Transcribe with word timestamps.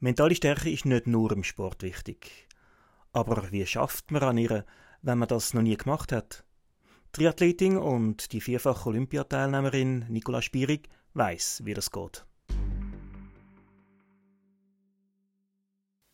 Mentale 0.00 0.36
Stärke 0.36 0.70
ist 0.70 0.84
nicht 0.84 1.08
nur 1.08 1.32
im 1.32 1.42
Sport 1.42 1.82
wichtig. 1.82 2.46
Aber 3.12 3.50
wie 3.50 3.66
schafft 3.66 4.12
man 4.12 4.22
an 4.22 4.38
ihr, 4.38 4.64
wenn 5.02 5.18
man 5.18 5.26
das 5.26 5.54
noch 5.54 5.62
nie 5.62 5.76
gemacht 5.76 6.12
hat? 6.12 6.44
Triathletin 7.10 7.76
und 7.76 8.32
die 8.32 8.40
vierfache 8.40 8.90
Olympiateilnehmerin 8.90 10.06
Nicola 10.08 10.40
Spierig 10.40 10.88
weiß, 11.14 11.62
wie 11.64 11.74
das 11.74 11.90
geht. 11.90 12.24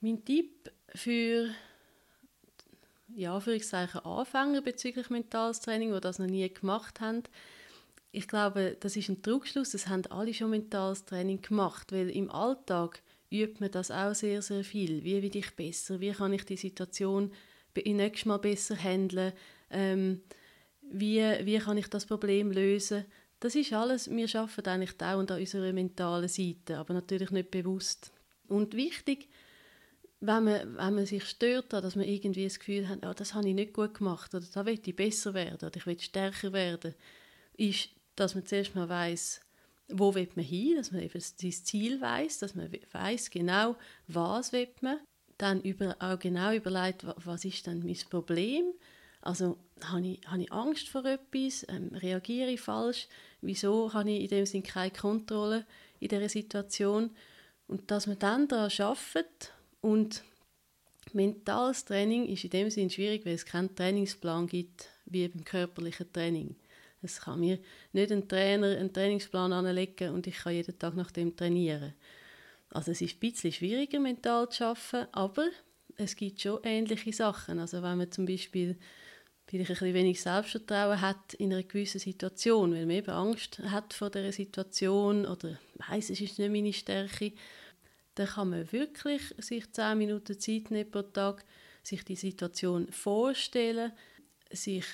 Mein 0.00 0.24
Tipp 0.24 0.72
für 0.94 1.50
ja, 3.14 3.38
für 3.38 3.60
Anfänger 4.04 4.62
bezüglich 4.62 5.10
mentales 5.10 5.60
Training, 5.60 5.92
die 5.92 6.00
das 6.00 6.18
noch 6.18 6.26
nie 6.26 6.48
gemacht 6.48 7.02
haben, 7.02 7.22
ich 8.14 8.28
glaube, 8.28 8.76
das 8.78 8.96
ist 8.96 9.08
ein 9.08 9.22
Trugschluss. 9.22 9.70
Das 9.70 9.88
haben 9.88 10.06
alle 10.06 10.32
schon 10.32 10.50
mentales 10.50 11.04
Training 11.04 11.42
gemacht, 11.42 11.90
weil 11.92 12.08
im 12.10 12.30
Alltag 12.30 13.02
übt 13.42 13.60
man 13.60 13.70
das 13.70 13.90
auch 13.90 14.14
sehr, 14.14 14.42
sehr 14.42 14.64
viel. 14.64 15.02
Wie 15.04 15.22
werde 15.22 15.38
ich 15.38 15.54
besser? 15.56 16.00
Wie 16.00 16.12
kann 16.12 16.32
ich 16.32 16.44
die 16.44 16.56
Situation 16.56 17.32
nächstes 17.76 18.26
Mal 18.26 18.38
besser 18.38 18.76
handeln? 18.76 19.32
Ähm, 19.70 20.22
wie, 20.82 21.20
wie 21.20 21.58
kann 21.58 21.78
ich 21.78 21.88
das 21.88 22.06
Problem 22.06 22.52
lösen? 22.52 23.04
Das 23.40 23.54
ist 23.54 23.72
alles, 23.72 24.10
wir 24.10 24.28
arbeiten 24.34 24.68
eigentlich 24.68 24.96
dauernd 24.96 25.30
an 25.30 25.40
unserer 25.40 25.72
mentalen 25.72 26.28
Seite, 26.28 26.78
aber 26.78 26.94
natürlich 26.94 27.30
nicht 27.30 27.50
bewusst. 27.50 28.12
Und 28.48 28.74
wichtig, 28.74 29.28
wenn 30.20 30.44
man, 30.44 30.76
wenn 30.76 30.94
man 30.94 31.06
sich 31.06 31.24
stört, 31.24 31.72
dass 31.72 31.96
man 31.96 32.06
irgendwie 32.06 32.44
das 32.44 32.58
Gefühl 32.58 32.88
hat, 32.88 33.04
oh, 33.04 33.12
das 33.12 33.34
habe 33.34 33.48
ich 33.48 33.54
nicht 33.54 33.74
gut 33.74 33.94
gemacht 33.94 34.34
oder 34.34 34.46
da 34.52 34.64
will 34.64 34.80
ich 34.82 34.96
besser 34.96 35.34
werden 35.34 35.66
oder 35.66 35.76
ich 35.76 35.86
will 35.86 36.00
stärker 36.00 36.52
werden, 36.52 36.94
ist, 37.56 37.90
dass 38.16 38.34
man 38.34 38.46
zuerst 38.46 38.74
mal 38.74 38.88
weiß, 38.88 39.40
wo 39.88 40.14
will 40.14 40.28
man 40.34 40.44
hin, 40.44 40.76
dass 40.76 40.92
man 40.92 41.02
eben 41.02 41.20
sein 41.20 41.52
Ziel 41.52 42.00
weiß, 42.00 42.38
dass 42.38 42.54
man 42.54 42.70
weiß 42.92 43.30
genau, 43.30 43.76
was 44.06 44.52
will 44.52 44.68
man, 44.80 44.98
dann 45.38 45.62
über, 45.62 45.96
auch 45.98 46.18
genau 46.18 46.52
überlegt, 46.52 47.04
was 47.24 47.44
ist 47.44 47.66
denn 47.66 47.84
mein 47.84 47.98
Problem, 48.08 48.72
also 49.20 49.56
habe 49.82 50.06
ich, 50.06 50.20
habe 50.26 50.42
ich 50.42 50.52
Angst 50.52 50.88
vor 50.88 51.04
etwas, 51.04 51.66
ähm, 51.68 51.90
reagiere 51.94 52.50
ich 52.50 52.60
falsch, 52.60 53.08
wieso 53.40 53.92
habe 53.92 54.10
ich 54.10 54.22
in 54.22 54.28
dem 54.28 54.46
Sinne 54.46 54.62
keine 54.62 54.90
Kontrolle 54.90 55.66
in 55.98 56.08
dieser 56.08 56.28
Situation? 56.28 57.10
Und 57.66 57.90
dass 57.90 58.06
man 58.06 58.18
dann 58.18 58.48
daran 58.48 58.70
arbeitet 58.78 59.52
und 59.80 60.22
mentales 61.14 61.84
Training 61.84 62.26
ist 62.26 62.44
in 62.44 62.50
dem 62.50 62.70
Sinne 62.70 62.90
schwierig, 62.90 63.24
weil 63.24 63.34
es 63.34 63.46
keinen 63.46 63.74
Trainingsplan 63.74 64.46
gibt 64.46 64.88
wie 65.06 65.26
beim 65.28 65.44
körperlichen 65.44 66.12
Training. 66.12 66.56
Es 67.04 67.20
kann 67.20 67.40
mir 67.40 67.58
nicht 67.92 68.10
ein 68.10 68.28
Trainer 68.28 68.76
einen 68.76 68.92
Trainingsplan 68.92 69.52
anlegen 69.52 70.12
und 70.14 70.26
ich 70.26 70.38
kann 70.38 70.54
jeden 70.54 70.78
Tag 70.78 70.94
nach 70.94 71.10
dem 71.10 71.36
trainieren. 71.36 71.94
Also 72.70 72.90
es 72.90 73.00
ist 73.00 73.16
ein 73.16 73.20
bisschen 73.20 73.52
schwieriger, 73.52 74.00
mental 74.00 74.48
zu 74.48 74.64
arbeiten, 74.64 75.08
aber 75.12 75.48
es 75.96 76.16
gibt 76.16 76.40
schon 76.40 76.60
ähnliche 76.64 77.12
Sachen. 77.12 77.58
Also 77.58 77.82
wenn 77.82 77.98
man 77.98 78.10
zum 78.10 78.26
Beispiel 78.26 78.76
vielleicht 79.46 79.70
ein 79.70 79.74
bisschen 79.74 79.94
wenig 79.94 80.22
Selbstvertrauen 80.22 81.00
hat 81.00 81.34
in 81.34 81.52
einer 81.52 81.62
gewissen 81.62 82.00
Situation, 82.00 82.72
weil 82.72 82.86
man 82.86 82.96
eben 82.96 83.10
Angst 83.10 83.58
hat 83.60 83.92
vor 83.92 84.10
der 84.10 84.32
Situation 84.32 85.26
oder 85.26 85.58
weiß 85.88 86.10
es 86.10 86.20
ist 86.20 86.38
nicht 86.38 86.50
meine 86.50 86.72
Stärke, 86.72 87.32
dann 88.14 88.26
kann 88.26 88.50
man 88.50 88.72
wirklich 88.72 89.22
sich 89.38 89.70
zehn 89.72 89.98
Minuten 89.98 90.38
Zeit 90.38 90.70
nehmen 90.70 90.90
pro 90.90 91.02
Tag, 91.02 91.44
sich 91.82 92.04
die 92.04 92.16
Situation 92.16 92.90
vorstellen, 92.90 93.92
sich 94.50 94.84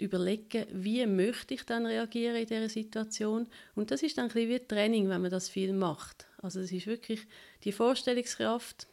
überlegen, 0.00 0.66
wie 0.72 1.06
möchte 1.06 1.54
ich 1.54 1.64
dann 1.64 1.86
reagieren 1.86 2.36
in 2.36 2.46
dieser 2.46 2.68
Situation. 2.68 3.46
Und 3.74 3.90
das 3.90 4.02
ist 4.02 4.18
dann 4.18 4.26
ein 4.26 4.32
bisschen 4.32 4.50
wie 4.50 4.58
Training, 4.58 5.08
wenn 5.08 5.22
man 5.22 5.30
das 5.30 5.48
viel 5.48 5.72
macht. 5.72 6.26
Also 6.38 6.60
es 6.60 6.72
ist 6.72 6.86
wirklich 6.86 7.26
die 7.64 7.72
Vorstellungskraft, 7.72 8.86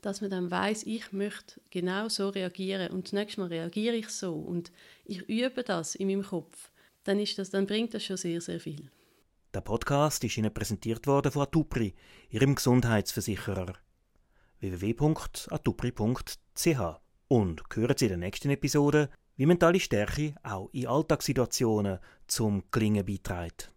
dass 0.00 0.20
man 0.20 0.30
dann 0.30 0.50
weiß, 0.50 0.82
ich 0.84 1.12
möchte 1.12 1.60
genau 1.70 2.08
so 2.08 2.28
reagieren 2.30 2.90
und 2.92 3.06
das 3.06 3.12
nächste 3.12 3.40
Mal 3.40 3.48
reagiere 3.48 3.96
ich 3.96 4.08
so 4.08 4.34
und 4.34 4.72
ich 5.04 5.28
übe 5.28 5.62
das 5.62 5.94
in 5.94 6.08
meinem 6.08 6.24
Kopf. 6.24 6.70
Dann, 7.04 7.18
ist 7.18 7.38
das, 7.38 7.50
dann 7.50 7.66
bringt 7.66 7.94
das 7.94 8.04
schon 8.04 8.16
sehr, 8.16 8.40
sehr 8.40 8.60
viel. 8.60 8.90
Der 9.54 9.60
Podcast 9.60 10.24
ist 10.24 10.38
Ihnen 10.38 10.54
präsentiert 10.54 11.06
worden 11.06 11.30
von 11.30 11.42
Atupri, 11.42 11.94
Ihrem 12.30 12.54
Gesundheitsversicherer. 12.54 13.74
www.atupri.ch 14.60 15.50
Und 17.28 17.62
hören 17.74 17.96
Sie 17.98 18.04
in 18.06 18.08
der 18.08 18.18
nächsten 18.18 18.50
Episode 18.50 19.10
wie 19.36 19.46
mentale 19.46 19.80
Stärke 19.80 20.34
auch 20.42 20.68
in 20.72 20.86
Alltagssituationen 20.86 21.98
zum 22.26 22.64
Gelingen 22.70 23.04
beiträgt. 23.04 23.72